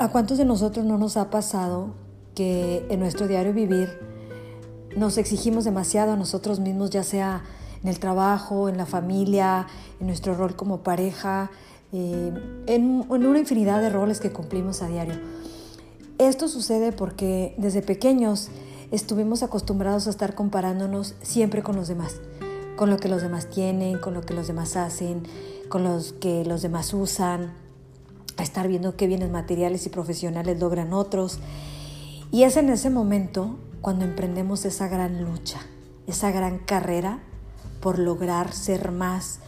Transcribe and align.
¿A 0.00 0.10
cuántos 0.12 0.38
de 0.38 0.44
nosotros 0.44 0.86
no 0.86 0.96
nos 0.96 1.16
ha 1.16 1.28
pasado 1.28 1.88
que 2.36 2.86
en 2.88 3.00
nuestro 3.00 3.26
diario 3.26 3.52
vivir 3.52 3.98
nos 4.96 5.18
exigimos 5.18 5.64
demasiado 5.64 6.12
a 6.12 6.16
nosotros 6.16 6.60
mismos, 6.60 6.90
ya 6.90 7.02
sea 7.02 7.42
en 7.82 7.88
el 7.88 7.98
trabajo, 7.98 8.68
en 8.68 8.76
la 8.76 8.86
familia, 8.86 9.66
en 9.98 10.06
nuestro 10.06 10.36
rol 10.36 10.54
como 10.54 10.84
pareja, 10.84 11.50
eh, 11.92 12.32
en, 12.68 13.06
en 13.10 13.26
una 13.26 13.40
infinidad 13.40 13.80
de 13.80 13.90
roles 13.90 14.20
que 14.20 14.30
cumplimos 14.30 14.82
a 14.82 14.86
diario? 14.86 15.16
Esto 16.18 16.46
sucede 16.46 16.92
porque 16.92 17.56
desde 17.58 17.82
pequeños 17.82 18.50
estuvimos 18.92 19.42
acostumbrados 19.42 20.06
a 20.06 20.10
estar 20.10 20.36
comparándonos 20.36 21.16
siempre 21.22 21.64
con 21.64 21.74
los 21.74 21.88
demás, 21.88 22.20
con 22.76 22.88
lo 22.88 22.98
que 22.98 23.08
los 23.08 23.20
demás 23.20 23.50
tienen, 23.50 23.98
con 23.98 24.14
lo 24.14 24.20
que 24.20 24.34
los 24.34 24.46
demás 24.46 24.76
hacen, 24.76 25.24
con 25.68 25.82
los 25.82 26.12
que 26.12 26.44
los 26.44 26.62
demás 26.62 26.94
usan 26.94 27.52
estar 28.48 28.66
viendo 28.66 28.96
qué 28.96 29.06
bienes 29.06 29.30
materiales 29.30 29.86
y 29.86 29.90
profesionales 29.90 30.58
logran 30.58 30.92
otros. 30.92 31.38
Y 32.30 32.42
es 32.42 32.56
en 32.56 32.70
ese 32.70 32.90
momento 32.90 33.58
cuando 33.80 34.04
emprendemos 34.04 34.64
esa 34.64 34.88
gran 34.88 35.22
lucha, 35.22 35.60
esa 36.06 36.30
gran 36.30 36.58
carrera 36.58 37.20
por 37.80 37.98
lograr 37.98 38.52
ser 38.52 38.90
más, 38.90 39.40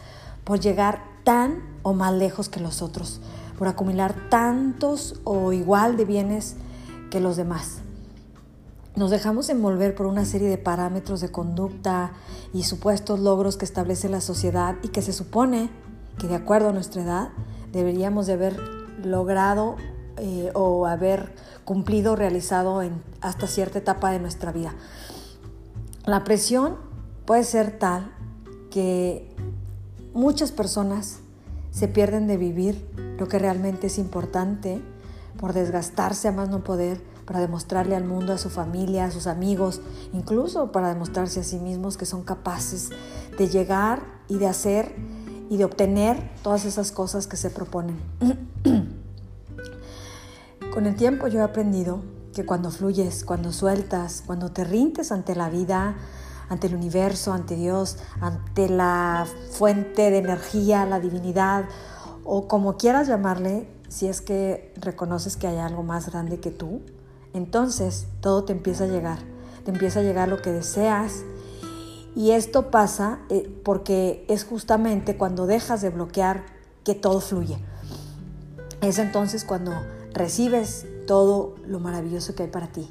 por 0.43 0.59
llegar 0.59 1.03
tan 1.23 1.61
o 1.83 1.93
más 1.93 2.13
lejos 2.13 2.47
que 2.47 2.59
los 2.59 2.81
otros, 2.81 3.19
por 3.57 3.67
acumular 3.67 4.15
tantos 4.29 5.19
o 5.23 5.51
igual 5.51 5.97
de 5.97 6.05
bienes 6.05 6.55
que 7.09 7.19
los 7.19 7.35
demás. 7.35 7.79
Nos 8.95 9.09
dejamos 9.09 9.49
envolver 9.49 9.95
por 9.95 10.05
una 10.05 10.25
serie 10.25 10.49
de 10.49 10.57
parámetros 10.57 11.21
de 11.21 11.31
conducta 11.31 12.11
y 12.53 12.63
supuestos 12.63 13.19
logros 13.19 13.57
que 13.57 13.65
establece 13.65 14.09
la 14.09 14.21
sociedad 14.21 14.75
y 14.83 14.89
que 14.89 15.01
se 15.01 15.13
supone 15.13 15.69
que 16.17 16.27
de 16.27 16.35
acuerdo 16.35 16.69
a 16.69 16.73
nuestra 16.73 17.01
edad 17.03 17.29
deberíamos 17.71 18.27
de 18.27 18.33
haber 18.33 18.80
logrado 19.05 19.75
eh, 20.17 20.51
o 20.53 20.85
haber 20.85 21.33
cumplido, 21.65 22.15
realizado 22.15 22.81
en 22.81 23.01
hasta 23.21 23.47
cierta 23.47 23.79
etapa 23.79 24.11
de 24.11 24.19
nuestra 24.19 24.51
vida. 24.51 24.73
La 26.05 26.23
presión 26.23 26.77
puede 27.25 27.43
ser 27.43 27.77
tal 27.77 28.11
que 28.69 29.33
muchas 30.13 30.51
personas 30.51 31.19
se 31.71 31.87
pierden 31.87 32.27
de 32.27 32.37
vivir 32.37 32.85
lo 33.17 33.27
que 33.27 33.39
realmente 33.39 33.87
es 33.87 33.97
importante 33.97 34.81
por 35.37 35.53
desgastarse 35.53 36.27
a 36.27 36.31
más 36.31 36.49
no 36.49 36.63
poder 36.63 37.01
para 37.25 37.39
demostrarle 37.39 37.95
al 37.95 38.03
mundo, 38.03 38.33
a 38.33 38.37
su 38.37 38.49
familia, 38.49 39.05
a 39.05 39.11
sus 39.11 39.27
amigos, 39.27 39.81
incluso 40.11 40.71
para 40.71 40.89
demostrarse 40.89 41.39
a 41.39 41.43
sí 41.43 41.59
mismos 41.59 41.97
que 41.97 42.05
son 42.05 42.23
capaces 42.23 42.89
de 43.37 43.47
llegar 43.47 44.01
y 44.27 44.37
de 44.37 44.47
hacer 44.47 44.93
y 45.49 45.57
de 45.57 45.65
obtener 45.65 46.31
todas 46.43 46.65
esas 46.65 46.91
cosas 46.91 47.27
que 47.27 47.37
se 47.37 47.49
proponen. 47.49 47.97
Con 50.71 50.85
el 50.85 50.95
tiempo 50.95 51.27
yo 51.27 51.39
he 51.39 51.43
aprendido 51.43 52.01
que 52.33 52.45
cuando 52.45 52.71
fluyes, 52.71 53.25
cuando 53.25 53.51
sueltas, 53.51 54.23
cuando 54.25 54.53
te 54.53 54.63
rindes 54.63 55.11
ante 55.11 55.35
la 55.35 55.49
vida, 55.49 55.97
ante 56.47 56.67
el 56.67 56.75
universo, 56.75 57.33
ante 57.33 57.57
Dios, 57.57 57.97
ante 58.21 58.69
la 58.69 59.27
fuente 59.51 60.09
de 60.09 60.19
energía, 60.19 60.85
la 60.85 61.01
divinidad, 61.01 61.65
o 62.23 62.47
como 62.47 62.77
quieras 62.77 63.09
llamarle, 63.09 63.67
si 63.89 64.07
es 64.07 64.21
que 64.21 64.73
reconoces 64.77 65.35
que 65.35 65.47
hay 65.47 65.57
algo 65.57 65.83
más 65.83 66.09
grande 66.09 66.39
que 66.39 66.51
tú, 66.51 66.81
entonces 67.33 68.07
todo 68.21 68.45
te 68.45 68.53
empieza 68.53 68.85
a 68.85 68.87
llegar, 68.87 69.19
te 69.65 69.71
empieza 69.71 69.99
a 69.99 70.03
llegar 70.03 70.29
lo 70.29 70.41
que 70.41 70.53
deseas 70.53 71.23
y 72.15 72.31
esto 72.31 72.71
pasa 72.71 73.19
eh, 73.29 73.53
porque 73.65 74.25
es 74.29 74.45
justamente 74.45 75.17
cuando 75.17 75.47
dejas 75.47 75.81
de 75.81 75.89
bloquear 75.89 76.45
que 76.85 76.95
todo 76.95 77.19
fluye. 77.19 77.57
Es 78.81 78.99
entonces 78.99 79.43
cuando 79.43 79.73
recibes 80.13 80.85
todo 81.07 81.55
lo 81.65 81.79
maravilloso 81.79 82.35
que 82.35 82.43
hay 82.43 82.49
para 82.49 82.67
ti. 82.67 82.89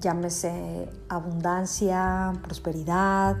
Llámese 0.00 0.88
abundancia, 1.08 2.32
prosperidad, 2.42 3.36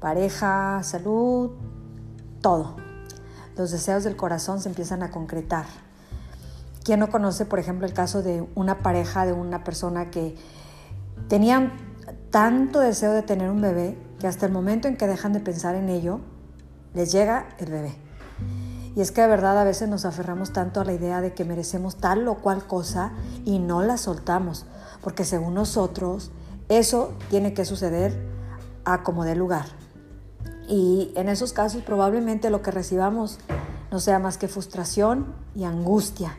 pareja, 0.00 0.82
salud, 0.82 1.52
todo. 2.40 2.76
Los 3.56 3.70
deseos 3.70 4.04
del 4.04 4.16
corazón 4.16 4.60
se 4.60 4.68
empiezan 4.68 5.02
a 5.02 5.10
concretar. 5.10 5.66
¿Quién 6.82 7.00
no 7.00 7.08
conoce, 7.08 7.46
por 7.46 7.58
ejemplo, 7.58 7.86
el 7.86 7.94
caso 7.94 8.22
de 8.22 8.46
una 8.54 8.80
pareja, 8.82 9.24
de 9.24 9.32
una 9.32 9.64
persona 9.64 10.10
que 10.10 10.36
tenían 11.28 11.72
tanto 12.30 12.80
deseo 12.80 13.12
de 13.12 13.22
tener 13.22 13.50
un 13.50 13.60
bebé 13.60 13.96
que 14.18 14.26
hasta 14.26 14.46
el 14.46 14.52
momento 14.52 14.88
en 14.88 14.96
que 14.96 15.06
dejan 15.06 15.32
de 15.32 15.40
pensar 15.40 15.76
en 15.76 15.88
ello, 15.88 16.20
les 16.92 17.12
llega 17.12 17.48
el 17.58 17.70
bebé. 17.70 18.03
Y 18.96 19.00
es 19.00 19.10
que 19.10 19.22
de 19.22 19.26
verdad 19.26 19.58
a 19.58 19.64
veces 19.64 19.88
nos 19.88 20.04
aferramos 20.04 20.52
tanto 20.52 20.80
a 20.80 20.84
la 20.84 20.92
idea 20.92 21.20
de 21.20 21.34
que 21.34 21.44
merecemos 21.44 21.96
tal 21.96 22.26
o 22.28 22.36
cual 22.36 22.66
cosa 22.66 23.12
y 23.44 23.58
no 23.58 23.82
la 23.82 23.96
soltamos, 23.96 24.66
porque 25.02 25.24
según 25.24 25.54
nosotros 25.54 26.30
eso 26.68 27.12
tiene 27.28 27.54
que 27.54 27.64
suceder 27.64 28.16
a 28.84 29.02
como 29.02 29.24
dé 29.24 29.34
lugar. 29.34 29.66
Y 30.68 31.12
en 31.16 31.28
esos 31.28 31.52
casos 31.52 31.82
probablemente 31.82 32.50
lo 32.50 32.62
que 32.62 32.70
recibamos 32.70 33.38
no 33.90 34.00
sea 34.00 34.18
más 34.18 34.38
que 34.38 34.48
frustración 34.48 35.34
y 35.54 35.64
angustia 35.64 36.36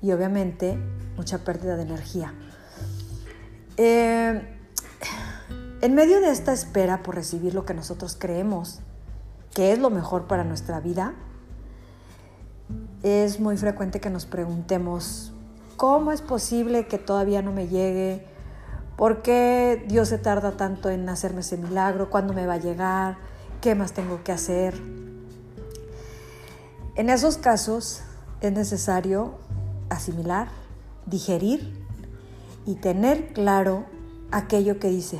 y 0.00 0.12
obviamente 0.12 0.78
mucha 1.16 1.38
pérdida 1.38 1.76
de 1.76 1.82
energía. 1.82 2.34
Eh, 3.76 4.56
en 5.80 5.94
medio 5.94 6.20
de 6.20 6.30
esta 6.30 6.52
espera 6.52 7.02
por 7.02 7.14
recibir 7.14 7.54
lo 7.54 7.64
que 7.64 7.74
nosotros 7.74 8.16
creemos 8.18 8.80
que 9.54 9.72
es 9.72 9.78
lo 9.78 9.88
mejor 9.88 10.26
para 10.26 10.44
nuestra 10.44 10.80
vida, 10.80 11.14
es 13.04 13.38
muy 13.38 13.58
frecuente 13.58 14.00
que 14.00 14.08
nos 14.08 14.24
preguntemos, 14.24 15.30
¿cómo 15.76 16.10
es 16.10 16.22
posible 16.22 16.86
que 16.86 16.96
todavía 16.96 17.42
no 17.42 17.52
me 17.52 17.68
llegue? 17.68 18.26
¿Por 18.96 19.20
qué 19.20 19.84
Dios 19.86 20.08
se 20.08 20.16
tarda 20.16 20.52
tanto 20.52 20.88
en 20.88 21.06
hacerme 21.10 21.40
ese 21.40 21.58
milagro? 21.58 22.08
¿Cuándo 22.08 22.32
me 22.32 22.46
va 22.46 22.54
a 22.54 22.58
llegar? 22.58 23.18
¿Qué 23.60 23.74
más 23.74 23.92
tengo 23.92 24.24
que 24.24 24.32
hacer? 24.32 24.80
En 26.94 27.10
esos 27.10 27.36
casos 27.36 28.00
es 28.40 28.52
necesario 28.52 29.34
asimilar, 29.90 30.48
digerir 31.04 31.84
y 32.64 32.76
tener 32.76 33.34
claro 33.34 33.84
aquello 34.30 34.78
que 34.78 34.88
dice, 34.88 35.18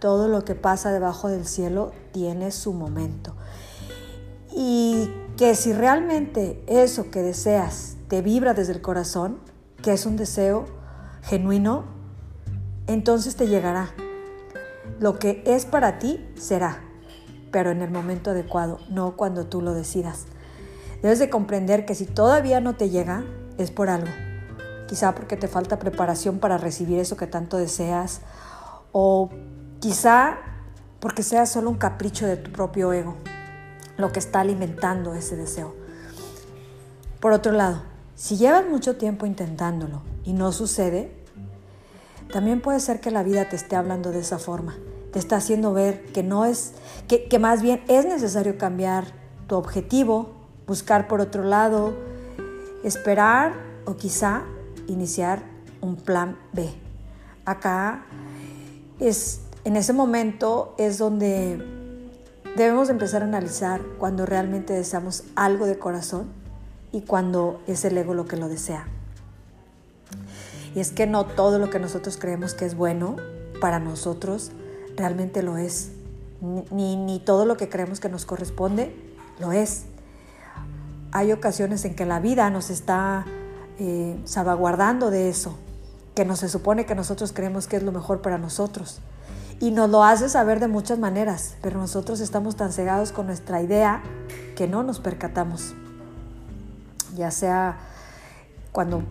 todo 0.00 0.26
lo 0.26 0.44
que 0.44 0.56
pasa 0.56 0.90
debajo 0.90 1.28
del 1.28 1.46
cielo 1.46 1.92
tiene 2.10 2.50
su 2.50 2.72
momento. 2.72 3.36
Y 4.52 5.08
que 5.42 5.56
si 5.56 5.72
realmente 5.72 6.62
eso 6.68 7.10
que 7.10 7.20
deseas 7.20 7.96
te 8.06 8.22
vibra 8.22 8.54
desde 8.54 8.74
el 8.74 8.80
corazón, 8.80 9.40
que 9.82 9.92
es 9.92 10.06
un 10.06 10.16
deseo 10.16 10.66
genuino, 11.24 11.82
entonces 12.86 13.34
te 13.34 13.48
llegará. 13.48 13.90
Lo 15.00 15.18
que 15.18 15.42
es 15.44 15.66
para 15.66 15.98
ti 15.98 16.24
será, 16.36 16.84
pero 17.50 17.72
en 17.72 17.82
el 17.82 17.90
momento 17.90 18.30
adecuado, 18.30 18.78
no 18.88 19.16
cuando 19.16 19.46
tú 19.46 19.62
lo 19.62 19.74
decidas. 19.74 20.26
Debes 21.02 21.18
de 21.18 21.28
comprender 21.28 21.86
que 21.86 21.96
si 21.96 22.06
todavía 22.06 22.60
no 22.60 22.76
te 22.76 22.88
llega, 22.88 23.24
es 23.58 23.72
por 23.72 23.90
algo. 23.90 24.12
Quizá 24.86 25.12
porque 25.12 25.36
te 25.36 25.48
falta 25.48 25.80
preparación 25.80 26.38
para 26.38 26.56
recibir 26.56 27.00
eso 27.00 27.16
que 27.16 27.26
tanto 27.26 27.56
deseas 27.56 28.20
o 28.92 29.28
Quizá 29.80 30.38
porque 31.00 31.24
sea 31.24 31.46
solo 31.46 31.68
un 31.68 31.78
capricho 31.78 32.28
de 32.28 32.36
tu 32.36 32.52
propio 32.52 32.92
ego 32.92 33.16
lo 33.96 34.12
que 34.12 34.18
está 34.18 34.40
alimentando 34.40 35.14
ese 35.14 35.36
deseo. 35.36 35.74
Por 37.20 37.32
otro 37.32 37.52
lado, 37.52 37.82
si 38.14 38.36
llevas 38.36 38.68
mucho 38.68 38.96
tiempo 38.96 39.26
intentándolo 39.26 40.02
y 40.24 40.32
no 40.32 40.52
sucede, 40.52 41.12
también 42.32 42.60
puede 42.60 42.80
ser 42.80 43.00
que 43.00 43.10
la 43.10 43.22
vida 43.22 43.48
te 43.48 43.56
esté 43.56 43.76
hablando 43.76 44.10
de 44.10 44.20
esa 44.20 44.38
forma. 44.38 44.76
Te 45.12 45.18
está 45.18 45.36
haciendo 45.36 45.72
ver 45.72 46.04
que 46.06 46.22
no 46.22 46.44
es, 46.44 46.72
que, 47.06 47.38
más 47.38 47.62
bien 47.62 47.82
es 47.88 48.06
necesario 48.06 48.56
cambiar 48.56 49.04
tu 49.46 49.56
objetivo, 49.56 50.32
buscar 50.66 51.08
por 51.08 51.20
otro 51.20 51.44
lado, 51.44 51.94
esperar 52.84 53.52
o 53.84 53.96
quizá 53.96 54.44
iniciar 54.86 55.42
un 55.80 55.96
plan 55.96 56.38
B. 56.52 56.72
Acá 57.44 58.06
es 58.98 59.42
en 59.64 59.76
ese 59.76 59.92
momento 59.92 60.74
es 60.78 60.98
donde 60.98 61.62
debemos 62.56 62.90
empezar 62.90 63.22
a 63.22 63.26
analizar 63.26 63.80
cuando 63.98 64.26
realmente 64.26 64.72
deseamos 64.72 65.24
algo 65.34 65.66
de 65.66 65.78
corazón 65.78 66.26
y 66.92 67.02
cuando 67.02 67.60
es 67.66 67.84
el 67.84 67.96
ego 67.96 68.14
lo 68.14 68.26
que 68.26 68.36
lo 68.36 68.48
desea. 68.48 68.86
Y 70.74 70.80
es 70.80 70.92
que 70.92 71.06
no 71.06 71.26
todo 71.26 71.58
lo 71.58 71.70
que 71.70 71.78
nosotros 71.78 72.16
creemos 72.18 72.54
que 72.54 72.66
es 72.66 72.74
bueno 72.74 73.16
para 73.60 73.78
nosotros 73.78 74.52
realmente 74.96 75.42
lo 75.42 75.56
es. 75.56 75.92
Ni, 76.40 76.96
ni 76.96 77.20
todo 77.20 77.46
lo 77.46 77.56
que 77.56 77.68
creemos 77.68 78.00
que 78.00 78.08
nos 78.08 78.26
corresponde 78.26 78.94
lo 79.38 79.52
es. 79.52 79.84
Hay 81.12 81.32
ocasiones 81.32 81.84
en 81.84 81.94
que 81.94 82.04
la 82.04 82.20
vida 82.20 82.50
nos 82.50 82.70
está 82.70 83.24
eh, 83.78 84.18
salvaguardando 84.24 85.10
de 85.10 85.28
eso, 85.28 85.56
que 86.14 86.24
no 86.24 86.36
se 86.36 86.48
supone 86.48 86.84
que 86.84 86.94
nosotros 86.94 87.32
creemos 87.32 87.66
que 87.66 87.76
es 87.76 87.82
lo 87.82 87.92
mejor 87.92 88.22
para 88.22 88.38
nosotros 88.38 89.00
y 89.62 89.70
nos 89.70 89.88
lo 89.88 90.02
hace 90.02 90.28
saber 90.28 90.58
de 90.58 90.66
muchas 90.66 90.98
maneras, 90.98 91.54
pero 91.62 91.78
nosotros 91.78 92.18
estamos 92.18 92.56
tan 92.56 92.72
cegados 92.72 93.12
con 93.12 93.26
nuestra 93.28 93.62
idea 93.62 94.02
que 94.56 94.66
no 94.66 94.82
nos 94.82 94.98
percatamos. 94.98 95.76
Ya 97.14 97.30
sea 97.30 97.76
cuando 98.72 99.04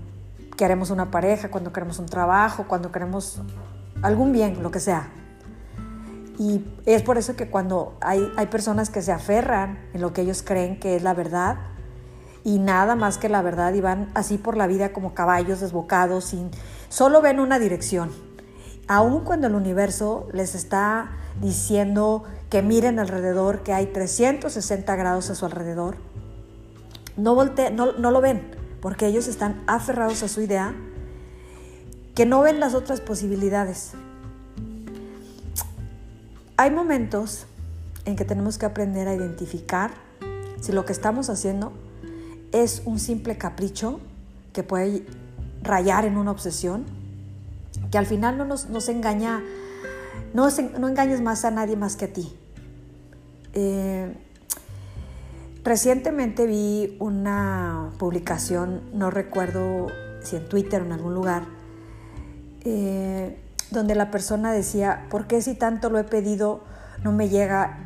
queremos 0.57 0.89
una 0.89 1.09
pareja, 1.09 1.49
cuando 1.49 1.71
queremos 1.71 1.99
un 1.99 2.05
trabajo, 2.07 2.65
cuando 2.67 2.91
queremos 2.91 3.39
algún 4.01 4.33
bien, 4.33 4.61
lo 4.61 4.71
que 4.71 4.81
sea. 4.81 5.07
Y 6.37 6.65
es 6.85 7.01
por 7.01 7.17
eso 7.17 7.37
que 7.37 7.49
cuando 7.49 7.95
hay, 8.01 8.29
hay 8.35 8.47
personas 8.47 8.89
que 8.89 9.01
se 9.01 9.13
aferran 9.13 9.79
en 9.93 10.01
lo 10.01 10.11
que 10.11 10.23
ellos 10.23 10.43
creen 10.43 10.81
que 10.81 10.97
es 10.97 11.01
la 11.01 11.13
verdad 11.13 11.59
y 12.43 12.59
nada 12.59 12.97
más 12.97 13.17
que 13.17 13.29
la 13.29 13.41
verdad 13.41 13.73
y 13.73 13.79
van 13.79 14.11
así 14.15 14.37
por 14.37 14.57
la 14.57 14.67
vida 14.67 14.91
como 14.91 15.13
caballos 15.13 15.61
desbocados, 15.61 16.25
sin, 16.25 16.51
solo 16.89 17.21
ven 17.21 17.39
una 17.39 17.57
dirección. 17.57 18.11
Aun 18.87 19.23
cuando 19.23 19.47
el 19.47 19.55
universo 19.55 20.27
les 20.33 20.55
está 20.55 21.11
diciendo 21.39 22.23
que 22.49 22.61
miren 22.61 22.99
alrededor, 22.99 23.63
que 23.63 23.73
hay 23.73 23.87
360 23.87 24.95
grados 24.95 25.29
a 25.29 25.35
su 25.35 25.45
alrededor, 25.45 25.97
no, 27.17 27.35
no, 27.45 27.91
no 27.93 28.11
lo 28.11 28.21
ven 28.21 28.61
porque 28.81 29.05
ellos 29.05 29.27
están 29.27 29.63
aferrados 29.67 30.23
a 30.23 30.27
su 30.27 30.41
idea, 30.41 30.73
que 32.15 32.25
no 32.25 32.41
ven 32.41 32.59
las 32.59 32.73
otras 32.73 32.99
posibilidades. 32.99 33.91
Hay 36.57 36.71
momentos 36.71 37.45
en 38.05 38.15
que 38.15 38.25
tenemos 38.25 38.57
que 38.57 38.65
aprender 38.65 39.07
a 39.07 39.15
identificar 39.15 39.91
si 40.59 40.71
lo 40.71 40.85
que 40.85 40.93
estamos 40.93 41.29
haciendo 41.29 41.71
es 42.51 42.81
un 42.85 42.99
simple 42.99 43.37
capricho 43.37 43.99
que 44.51 44.63
puede 44.63 45.05
rayar 45.61 46.05
en 46.05 46.17
una 46.17 46.31
obsesión, 46.31 46.85
que 47.91 47.97
al 47.97 48.05
final 48.05 48.37
no 48.37 48.45
nos, 48.45 48.89
engaña, 48.89 49.43
no, 50.33 50.47
no, 50.79 50.87
engañes 50.87 51.21
más 51.21 51.45
a 51.45 51.51
nadie 51.51 51.75
más 51.75 51.95
que 51.95 52.05
a 52.05 52.13
ti. 52.13 52.33
Eh, 53.53 54.13
Recientemente 55.63 56.47
vi 56.47 56.97
una 56.99 57.91
publicación, 57.99 58.81
no 58.93 59.11
recuerdo 59.11 59.87
si 60.23 60.35
en 60.35 60.49
Twitter 60.49 60.81
o 60.81 60.85
en 60.85 60.91
algún 60.91 61.13
lugar, 61.13 61.43
eh, 62.65 63.37
donde 63.69 63.93
la 63.93 64.09
persona 64.09 64.51
decía, 64.51 65.05
¿por 65.11 65.27
qué 65.27 65.39
si 65.39 65.53
tanto 65.53 65.91
lo 65.91 65.99
he 65.99 66.03
pedido 66.03 66.63
no 67.03 67.11
me 67.11 67.29
llega 67.29 67.77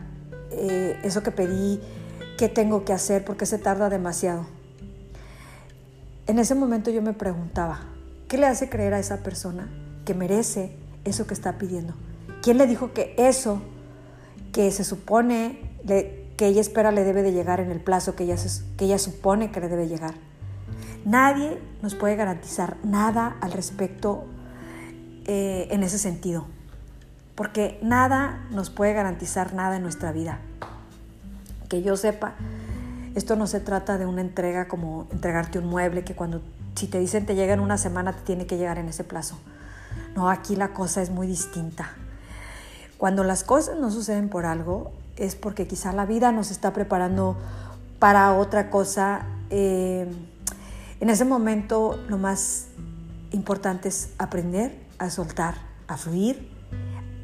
eh, 0.52 0.98
eso 1.04 1.22
que 1.22 1.32
pedí? 1.32 1.82
¿Qué 2.38 2.48
tengo 2.48 2.86
que 2.86 2.94
hacer? 2.94 3.26
¿Por 3.26 3.36
qué 3.36 3.46
se 3.46 3.58
tarda 3.58 3.90
demasiado? 3.90 4.46
En 6.28 6.40
ese 6.40 6.56
momento 6.56 6.92
yo 6.92 7.02
me 7.02 7.12
preguntaba, 7.12 7.82
¿qué 8.30 8.38
le 8.38 8.46
hace 8.46 8.70
creer 8.70 8.94
a 8.94 9.00
esa 9.00 9.18
persona 9.18 9.68
que 10.06 10.14
merece 10.14 10.76
eso 11.04 11.28
que 11.28 11.34
está 11.34 11.58
pidiendo? 11.58 11.94
¿Quién 12.42 12.58
le 12.58 12.68
dijo 12.68 12.94
que 12.94 13.14
eso 13.18 13.62
que 14.52 14.72
se 14.72 14.86
supone 14.86 15.60
que 15.86 16.48
ella 16.48 16.62
espera 16.62 16.92
le 16.92 17.04
debe 17.04 17.24
de 17.24 17.32
llegar 17.32 17.60
en 17.60 17.72
el 17.72 17.80
plazo 17.80 18.16
que 18.16 18.24
ella, 18.24 18.36
que 18.78 18.86
ella 18.86 18.98
supone 18.98 19.52
que 19.52 19.60
le 19.60 19.70
debe 19.70 19.88
llegar. 19.88 20.14
Nadie 21.06 21.60
nos 21.82 21.96
puede 21.96 22.16
garantizar 22.16 22.78
nada 22.84 23.38
al 23.42 23.52
respecto 23.52 24.26
eh, 25.26 25.68
en 25.72 25.84
ese 25.84 25.98
sentido, 25.98 26.46
porque 27.36 27.80
nada 27.84 28.48
nos 28.50 28.70
puede 28.70 28.94
garantizar 28.94 29.54
nada 29.54 29.76
en 29.76 29.84
nuestra 29.84 30.12
vida. 30.12 30.40
Que 31.70 31.84
yo 31.84 31.96
sepa, 31.96 32.34
esto 33.14 33.36
no 33.36 33.48
se 33.48 33.60
trata 33.60 33.98
de 33.98 34.06
una 34.06 34.22
entrega 34.22 34.68
como 34.68 35.08
entregarte 35.12 35.60
un 35.60 35.66
mueble 35.66 36.04
que 36.04 36.16
cuando 36.16 36.42
si 36.76 36.88
te 36.88 37.00
dicen 37.00 37.26
te 37.26 37.36
llega 37.36 37.54
en 37.54 37.60
una 37.60 37.78
semana 37.78 38.14
te 38.14 38.22
tiene 38.22 38.46
que 38.46 38.58
llegar 38.58 38.78
en 38.78 38.88
ese 38.88 39.04
plazo. 39.04 39.38
No, 40.16 40.30
aquí 40.30 40.56
la 40.56 40.74
cosa 40.74 41.02
es 41.02 41.10
muy 41.10 41.28
distinta. 41.28 41.92
Cuando 42.98 43.24
las 43.24 43.44
cosas 43.44 43.78
no 43.78 43.92
suceden 43.92 44.30
por 44.30 44.46
algo, 44.46 44.92
es 45.18 45.36
porque 45.36 45.68
quizá 45.68 45.94
la 45.94 46.06
vida 46.06 46.32
nos 46.32 46.52
está 46.52 46.74
preparando 46.74 47.38
para 48.00 48.34
otra 48.34 48.70
cosa. 48.70 49.26
Eh, 49.50 50.10
en 51.00 51.10
ese 51.10 51.26
momento 51.26 52.00
lo 52.08 52.18
más 52.18 52.68
importante 53.32 53.90
es 53.90 54.12
aprender 54.18 54.80
a 54.98 55.10
soltar, 55.10 55.56
a 55.88 55.98
fluir 55.98 56.50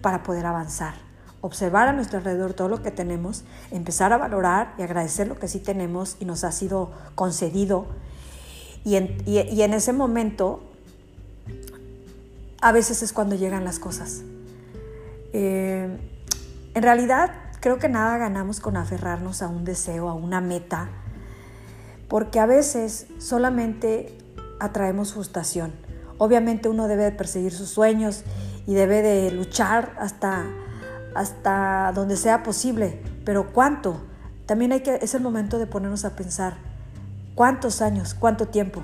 para 0.02 0.24
poder 0.24 0.46
avanzar. 0.46 0.94
Observar 1.42 1.88
a 1.88 1.94
nuestro 1.94 2.20
alrededor 2.20 2.54
todo 2.54 2.68
lo 2.68 2.84
que 2.84 2.92
tenemos, 2.92 3.44
empezar 3.72 4.14
a 4.14 4.18
valorar 4.18 4.76
y 4.78 4.84
agradecer 4.84 5.28
lo 5.28 5.40
que 5.40 5.48
sí 5.48 5.60
tenemos 5.60 6.18
y 6.20 6.26
nos 6.26 6.44
ha 6.44 6.52
sido 6.52 6.92
concedido. 7.16 7.88
Y 8.84 8.96
en, 8.96 9.74
ese 9.74 9.94
momento, 9.94 10.71
a 12.62 12.72
veces 12.72 13.04
es 13.04 13.12
cuando 13.12 13.36
llegan 13.36 13.66
las 13.66 13.80
cosas. 13.80 14.22
Eh, 15.34 15.98
en 16.74 16.84
realidad, 16.84 17.32
Creo 17.62 17.78
que 17.78 17.90
nada 17.90 18.18
ganamos 18.18 18.60
con 18.60 18.76
aferrarnos 18.76 19.44
a 19.44 19.48
un 19.48 19.64
deseo, 19.66 20.10
a 20.10 20.16
una 20.16 20.42
meta, 20.42 20.90
porque 22.08 22.40
a 22.40 22.48
veces 22.48 23.06
solamente 23.20 24.18
atraemos 24.60 25.14
frustración. 25.14 25.72
Obviamente 26.18 26.70
uno 26.70 26.88
debe 26.88 27.04
de 27.04 27.12
perseguir 27.12 27.54
sus 27.54 27.70
sueños 27.70 28.24
y 28.66 28.74
debe 28.74 29.04
de 29.04 29.30
luchar 29.30 29.96
hasta, 30.00 30.44
hasta 31.14 31.92
donde 31.94 32.18
sea 32.18 32.42
posible, 32.42 33.00
pero 33.26 33.54
¿cuánto? 33.54 34.02
También 34.48 34.72
hay 34.72 34.80
que, 34.82 34.96
es 34.96 35.14
el 35.14 35.22
momento 35.22 35.60
de 35.60 35.68
ponernos 35.68 36.04
a 36.04 36.16
pensar, 36.16 36.58
¿cuántos 37.36 37.84
años? 37.84 38.16
¿Cuánto 38.16 38.48
tiempo? 38.48 38.82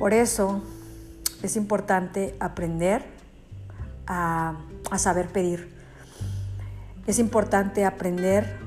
Por 0.00 0.12
eso 0.12 0.62
es 1.46 1.56
importante 1.56 2.34
aprender 2.40 3.04
a, 4.06 4.56
a 4.90 4.98
saber 4.98 5.28
pedir. 5.28 5.72
Es 7.06 7.18
importante 7.18 7.84
aprender 7.84 8.58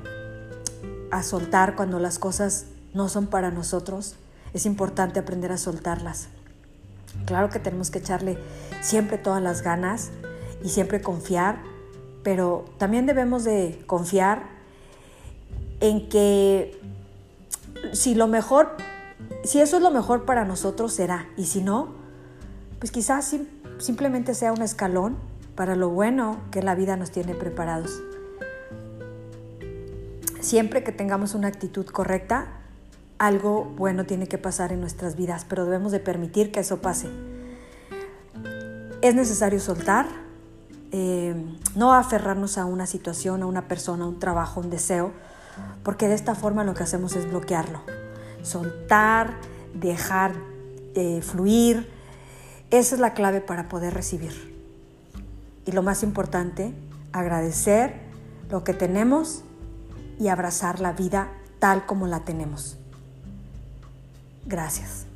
a 1.10 1.22
soltar 1.22 1.74
cuando 1.74 1.98
las 1.98 2.18
cosas 2.18 2.66
no 2.94 3.08
son 3.08 3.26
para 3.26 3.50
nosotros. 3.50 4.14
Es 4.54 4.64
importante 4.64 5.18
aprender 5.18 5.52
a 5.52 5.58
soltarlas. 5.58 6.28
Claro 7.26 7.50
que 7.50 7.58
tenemos 7.58 7.90
que 7.90 7.98
echarle 7.98 8.38
siempre 8.80 9.18
todas 9.18 9.42
las 9.42 9.62
ganas 9.62 10.10
y 10.62 10.68
siempre 10.68 11.00
confiar, 11.00 11.58
pero 12.22 12.64
también 12.78 13.06
debemos 13.06 13.44
de 13.44 13.82
confiar 13.86 14.42
en 15.80 16.08
que 16.08 16.80
si 17.92 18.14
lo 18.14 18.26
mejor, 18.26 18.76
si 19.44 19.60
eso 19.60 19.76
es 19.76 19.82
lo 19.82 19.90
mejor 19.90 20.24
para 20.24 20.44
nosotros 20.44 20.92
será, 20.92 21.28
y 21.36 21.46
si 21.46 21.62
no, 21.62 21.97
pues 22.78 22.92
quizás 22.92 23.34
simplemente 23.78 24.34
sea 24.34 24.52
un 24.52 24.62
escalón 24.62 25.16
para 25.54 25.74
lo 25.74 25.90
bueno 25.90 26.40
que 26.50 26.62
la 26.62 26.74
vida 26.74 26.96
nos 26.96 27.10
tiene 27.10 27.34
preparados. 27.34 28.00
Siempre 30.40 30.84
que 30.84 30.92
tengamos 30.92 31.34
una 31.34 31.48
actitud 31.48 31.84
correcta, 31.86 32.46
algo 33.18 33.64
bueno 33.64 34.06
tiene 34.06 34.28
que 34.28 34.38
pasar 34.38 34.72
en 34.72 34.80
nuestras 34.80 35.16
vidas, 35.16 35.44
pero 35.48 35.64
debemos 35.64 35.90
de 35.90 35.98
permitir 35.98 36.52
que 36.52 36.60
eso 36.60 36.80
pase. 36.80 37.08
Es 39.02 39.14
necesario 39.16 39.58
soltar, 39.58 40.06
eh, 40.92 41.34
no 41.74 41.92
aferrarnos 41.92 42.56
a 42.56 42.64
una 42.64 42.86
situación, 42.86 43.42
a 43.42 43.46
una 43.46 43.66
persona, 43.66 44.04
a 44.04 44.08
un 44.08 44.20
trabajo, 44.20 44.60
a 44.60 44.64
un 44.64 44.70
deseo, 44.70 45.12
porque 45.82 46.06
de 46.06 46.14
esta 46.14 46.36
forma 46.36 46.62
lo 46.62 46.74
que 46.74 46.84
hacemos 46.84 47.16
es 47.16 47.28
bloquearlo. 47.28 47.82
Soltar, 48.42 49.34
dejar 49.74 50.34
de 50.94 51.20
fluir, 51.20 51.97
esa 52.70 52.94
es 52.94 53.00
la 53.00 53.14
clave 53.14 53.40
para 53.40 53.68
poder 53.68 53.94
recibir. 53.94 54.56
Y 55.66 55.72
lo 55.72 55.82
más 55.82 56.02
importante, 56.02 56.72
agradecer 57.12 57.94
lo 58.50 58.64
que 58.64 58.74
tenemos 58.74 59.42
y 60.18 60.28
abrazar 60.28 60.80
la 60.80 60.92
vida 60.92 61.30
tal 61.58 61.86
como 61.86 62.06
la 62.06 62.20
tenemos. 62.20 62.76
Gracias. 64.46 65.07